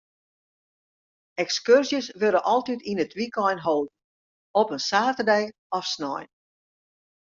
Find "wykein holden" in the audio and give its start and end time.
3.19-3.95